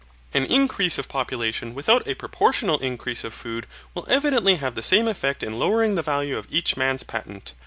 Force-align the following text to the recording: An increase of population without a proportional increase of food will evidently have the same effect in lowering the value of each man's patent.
An 0.33 0.45
increase 0.47 0.97
of 0.97 1.07
population 1.07 1.75
without 1.75 2.07
a 2.07 2.15
proportional 2.15 2.79
increase 2.79 3.23
of 3.23 3.35
food 3.35 3.67
will 3.93 4.07
evidently 4.09 4.55
have 4.55 4.73
the 4.73 4.81
same 4.81 5.07
effect 5.07 5.43
in 5.43 5.59
lowering 5.59 5.93
the 5.93 6.01
value 6.01 6.39
of 6.39 6.47
each 6.49 6.75
man's 6.75 7.03
patent. 7.03 7.53